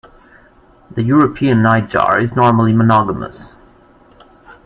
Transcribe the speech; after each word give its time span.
The 0.89 1.03
European 1.03 1.61
nightjar 1.61 2.17
is 2.19 2.35
normally 2.35 2.73
monogamous. 2.73 3.49